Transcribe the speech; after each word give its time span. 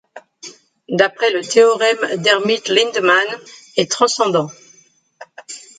D'après 0.89 1.29
le 1.31 1.41
théorème 1.43 2.23
d'Hermite-Lindemann, 2.23 3.27
est 3.77 3.91
transcendant. 3.91 4.49